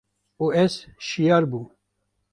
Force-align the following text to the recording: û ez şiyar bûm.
û 0.43 0.45
ez 0.63 0.73
şiyar 1.07 1.43
bûm. 1.51 1.65